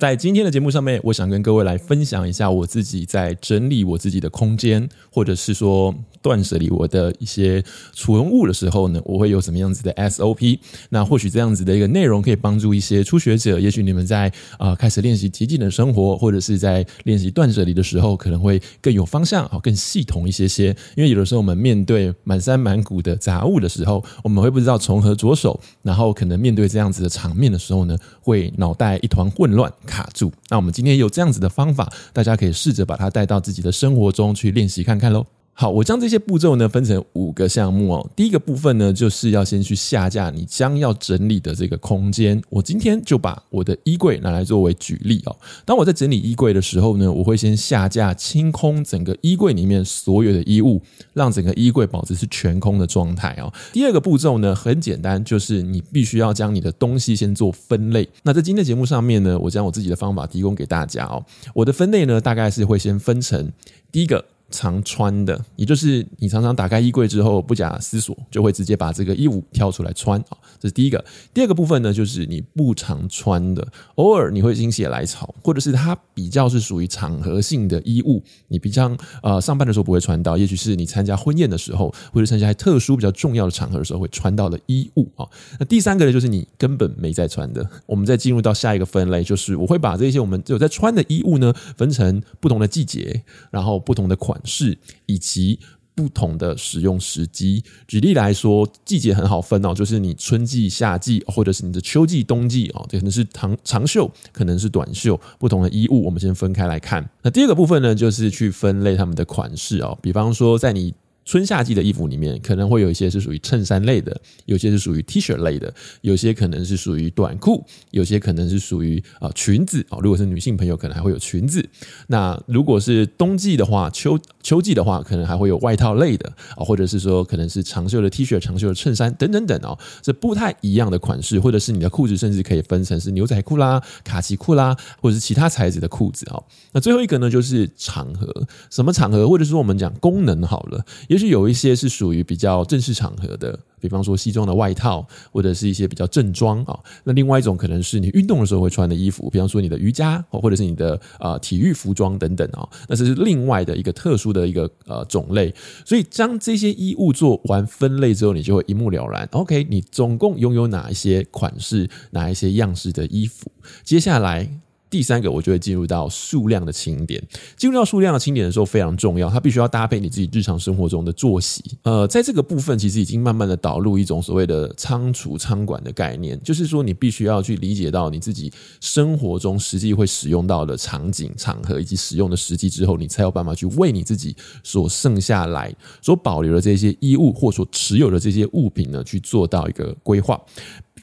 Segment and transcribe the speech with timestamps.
[0.00, 10.58] 在今天的节目上面，我想跟各位来分享一下我自己在整理我自己的空间，或者是说断舍离我的一些储物的时候呢，我会有什么样子的 SOP？
[10.88, 20.74] 那或许这样子的一个内容可以帮助一些初学者，也许你们在啊、呃、开始练习极简的生活，或者是在练习断舍离的时候，可能会更有方向啊，更系统一些些。
[20.96, 29.70] 因为有的时候我们面对满山满谷的杂物的时候，我们会不知道从何着手，然后可能面对这样子的场面的时候呢，会脑袋一团混乱。
[29.90, 35.26] 卡住，那我们今天有这样子的方法，大家可以试着把它带到自己的生活中去练习看看喽。
[35.60, 38.10] 好，我将这些步骤呢分成五个项目哦。
[38.16, 42.42] 第一个部分呢，就是要先去下架你将要整理的这个空间。
[42.48, 45.36] 我今天就把我的衣柜拿来作为举例哦。
[45.66, 50.80] 当我在整理衣柜的时候呢，我会先下架清空整个衣柜里面所有的衣物，
[51.12, 53.52] 让整个衣柜保持是全空的状态哦。
[53.70, 58.08] 第二个步骤呢，很简单，就是你必须要将你的东西先做分类。
[58.22, 61.22] 那在今天节目上面呢，我将我自己的方法提供给大家哦。
[61.52, 63.52] 我的分类呢，大概是会先分成
[63.92, 64.24] 第一个。
[64.50, 71.04] 常穿的，也就是你常常打开衣柜之后不假思索就会直接把这个衣物挑出来穿啊，这是第一个。
[71.32, 85.26] 第二个部分呢，就是你不常穿的，偶尔你会心血来潮，或者是它比较是属于场合性的衣物，你比较呃上班的时候不会穿到，也许是你参加婚宴的时候，或者参加特殊比较重要的场合的时候会穿到的衣物啊。
[85.58, 87.68] 那第三个呢，就是你根本没在穿的。
[87.86, 94.39] 我们再进入到下一个分类，就是我会把这些我们有在穿的衣物呢，分成不同的季节，然后不同的款。
[94.44, 95.58] 是以及
[95.94, 97.62] 不同的使用时机。
[97.86, 107.08] 举例来说，季节很好分哦，就是你春季、夏季，或者是你的秋季、冬季哦，这可能是长长袖，可能是短袖，不同的衣物，我们先分开来看。
[107.22, 110.94] 那第二个部分呢，就是去分类它们的款式哦，比方说在你。
[111.24, 119.98] 春夏季的衣服里面，可能会有一些是属于衬衫类的，有些是属于 T 恤类的，有些可能是属于短裤，有些可能是属于啊裙子啊。
[120.00, 121.64] 如果是女性朋友，可能还会有裙子。
[122.08, 129.78] 那如果是冬季的话，秋秋季的话，可能还会有外套类的啊，或者是说可能是长袖的 T 恤、长袖的衬衫等等等哦。
[130.02, 136.42] 这不太一样的款式，或者是你的裤子，甚至可以分成是牛仔裤啦、卡其裤啦，或者是其他材质的裤子哦。
[136.72, 146.78] 那最后一个呢，就是场合，什么场合，或者说我们讲功能好了，也许有一些是属于比较正式场合的，比方说西装的外套，或者是一些比较正装啊。
[147.02, 152.68] 那另外一种可能是你运动的时候会穿的衣服，比方说你的瑜伽，或者是你的啊体育服装等等啊。
[152.88, 155.52] 那这是另外的一个特殊的一个呃种类。
[155.84, 159.28] 所以将这些衣物做完分类之后，你就会一目了然。
[159.32, 163.50] OK，你总共拥有哪一些款式、哪一些样式的衣服？
[163.82, 164.60] 接下来。
[164.90, 167.22] 第三个，我就会进入到数量的清点。
[167.56, 171.62] 进入到数量的清点的时候非常重要，它必须要搭配你自己日常生活中的作息。
[171.84, 184.34] 呃，在这个部分，其实已经慢慢的导入一种所谓的仓储仓管的概念，就是说你必须要去理解到你自己生活中实际会使用到的场景、场合以及使用的时机之后，你才有办法去为你自己
[184.64, 185.72] 所剩下来、
[186.02, 190.40] 所保留的这些衣物或所持有的这些物品呢，去做到一个规划。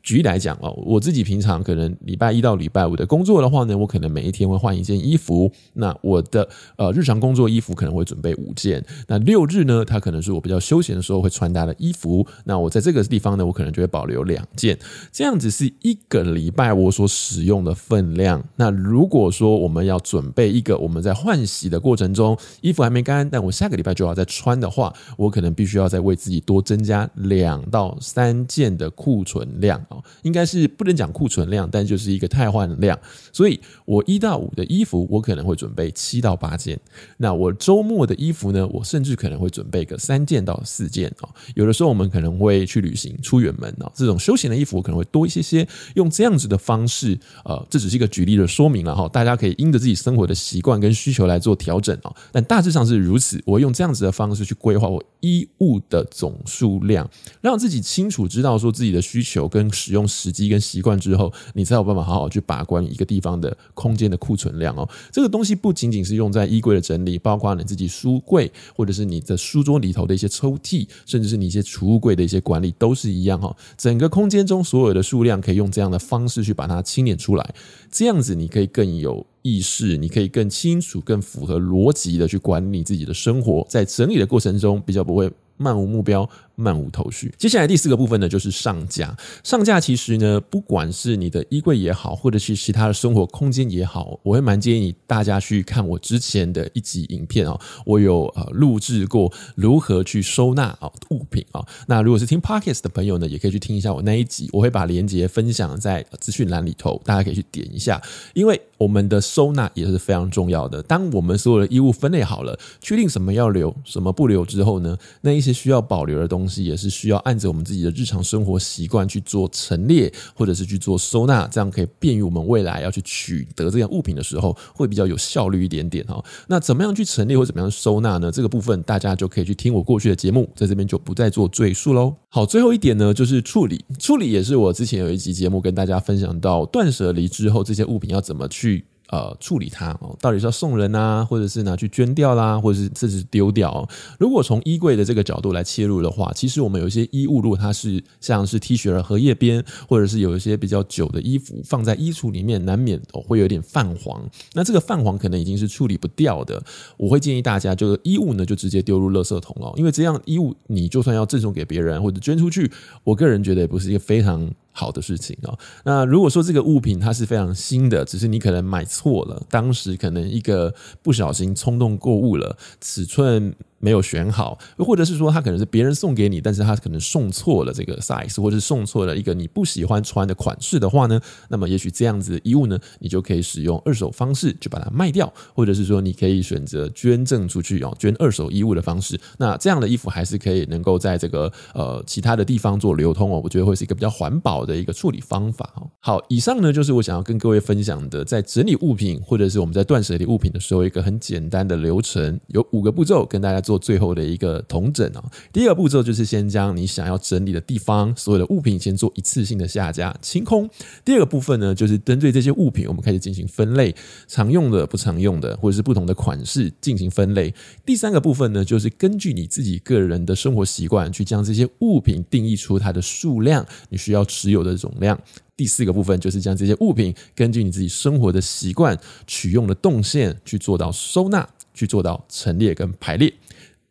[0.07, 5.51] 举例来讲哦，我自己平常可能礼拜一到礼拜五的工作的话呢，我可能每一天会换一件衣服。
[5.73, 6.47] 那我的
[6.77, 8.81] 呃日常工作衣服可能会准备五件。
[9.05, 12.25] 那六日呢，它可能是我比较休闲的时候会穿搭的衣服。
[12.45, 14.79] 那我在这个地方呢，我可能就会保留两件。
[15.11, 18.41] 这样子是一个礼拜我所使用的分量。
[18.55, 29.85] 那如果说我们要准备一个我们在换洗的过程中衣服还没干，但我下个礼拜就要再穿的话，我可能必须要再为自己多增加两到三件的库存量。
[30.23, 32.99] 应该是不能讲库存量，但就是一个汰换量。
[33.31, 36.79] 所以我一到五的衣服，我可能会准备七到八件。
[37.17, 41.29] 那我周末的衣服呢，我甚至可能会准备个三件到四件啊。
[41.55, 45.67] 有的时候我们可能会去旅行、出远门啊，这种休闲的衣服我可能会多一些些。
[45.95, 52.13] 用这样子的方式，呃，这只是一个举例的说明了哈，大家可以因着自己生活的习惯跟需求来做调整啊。
[52.31, 57.09] 但大致上是如此，我用这样子的方式去规划我衣物的总数量，
[57.41, 59.67] 让自己清楚知道说自己的需求跟。
[59.77, 64.89] 使用时机跟习惯之后，你才有办法好好去把关一个地方的空间的库存量哦。
[65.11, 73.55] 这个东西不仅仅是用在衣柜的整理，包括你自己书柜或者是你的书桌里头的一些抽屉，甚至是你一些储物柜的一些管理都是一样哈。
[73.77, 77.53] 整个空间中所有的数量可以用这样的方式去把它清点出来，
[77.91, 85.31] 这样子你可以更有意识，你可以更清楚、更符合逻辑的去管理自己的生活，在整理的过程中比较不会。
[85.59, 86.29] 漫无目标。
[86.59, 87.31] 漫无头绪。
[87.37, 89.15] 接下来第四个部分呢，就是上架。
[89.43, 97.59] 上架其实呢，不管是你的衣柜也好，或者是其他的生活空间也好，我会蛮建议大家去看我之前的一集影片哦。
[97.85, 101.63] 我有呃录制过如何去收纳啊物品啊。
[101.87, 108.01] 那如果是听 Podcast 的朋友呢，也可以去听一下我那一集，我会把链接分享在资讯栏里头，大家可以去点一下。
[108.33, 110.81] 因为我们的收纳也是非常重要的。
[110.83, 126.23] 当我们所有的衣物分类好了，确定什么要留，什么不留之后呢，那一些需要保留的东西，也是需要按着我们自己的日常生活习惯去做陈列，或者是去做收纳，这样可以便于我们未来要去取得这样物品的时候，会比较有效率一点点哈。
[126.47, 128.31] 那怎么样去陈列或怎么样收纳呢？
[128.31, 132.15] 这个部分大家就可以去听我过去的节目，在这边就不再做赘述喽。
[132.29, 133.83] 好，最后一点呢，就是处理。
[133.97, 138.66] 处理也是我之前有一集节目跟大家分享到，断舍离之后，这些物品要怎么去。
[139.09, 143.87] 呃，处理它哦，到底是要送人啊，或者是拿去捐掉啦，或者是甚至丢掉。
[144.19, 154.21] 如果从衣柜的这个角度来切入的话，其实我们有一些衣物，如果它是像是 T 恤的荷叶边，或者是有一些比较久的衣服放在衣橱里面，难免哦会有点泛黄。
[154.53, 156.61] 那这个泛黄可能已经是处理不掉的。
[156.97, 162.69] 我会建议大家，就是衣物呢就直接丢入垃圾桶哦，因为这样衣物你就算要赠送给别人或者捐出去，
[163.05, 164.51] 我个人觉得也不是一个非常。
[164.77, 165.57] 好的事情哦。
[165.83, 173.55] 那如果说这个物品它是非常新的，只是你可能买错了，当时可能一个不小心冲动购物了，尺寸。
[173.79, 181.19] 没有选好，或者是说他可能是别人送给你，但是他可能送错了这个 size，或者是送错了一个你不喜欢穿的款式的话呢，
[181.49, 189.19] 那么也许这样子的衣物呢，你就可以使用二手方式去把它卖掉，或者是说你可以选择捐赠出去哦，捐二手衣物的方式。
[189.37, 195.89] 那这样的衣服还是可以能够在这个呃其他的地方做流通哦，我觉得会是一个比较环保的一个处理方法哦。
[195.99, 205.21] 好，以上呢就是我想要跟各位分享的，在整理物品或者是我们在断舍离物品的时候，一个很简单的流程，有五个步骤跟大家做最后的一个统整啊，
[205.51, 210.69] 第一个步骤就是先将你想要整理的地方所有的物品先做一次性的下架清空。
[211.03, 213.93] 第二个部分呢，就是针对这些物品，我们开始进行分类，
[214.25, 217.53] 常用的、不常用的，或者是不同的款式进行分类。
[217.85, 225.19] 第三个部分呢，就是根据你自己个人的生活习惯，去将这些物品定义出它的数量，你需要持有的总量。
[225.57, 231.45] 第四个部分就是将这些物品根据你自己生活的习惯、取用的动线去做到收纳。
[231.77, 233.31] 去做到陈列跟排列。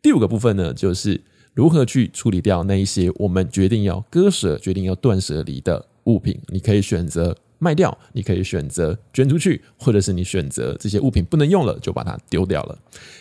[0.01, 1.21] 第五个部分呢，就是
[1.53, 6.39] 如何去处理掉那一些我们决定要割舍、决定要断舍离的物品。
[6.47, 7.35] 你可以选择。
[7.59, 12.77] 卖掉，你可以选择捐出去，或者是你选择这些物品不能用了，就把它丢掉了。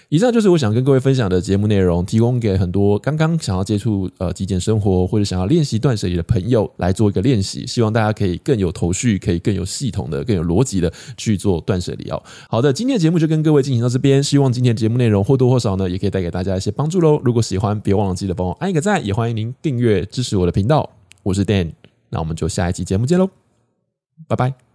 [0.09, 12.23] 以上就是我想跟各位分享的节目内容，提供给很多刚刚想要接触呃极简生活或者想要练习断舍离的朋友来做一个练习，希望大家可以更有头绪，可以更有系统的、更有逻辑的去做断舍离哦。
[12.49, 17.21] 好的，今天的节目就跟各位进行到这边，希望今天的节目内容或多或少呢，也可以带给大家一些帮助喽。
[17.25, 20.89] 如果喜欢，别忘了记得帮我按一个赞，也欢迎您订阅支持我的频道。
[21.25, 21.73] 我是 Dan，
[22.11, 23.46] 那我们就下一期节目见喽。
[24.29, 24.66] 拜拜。